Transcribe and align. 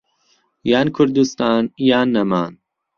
یان 0.71 0.87
کوردستان 0.95 1.63
یان 1.89 2.07
نەمان. 2.15 2.51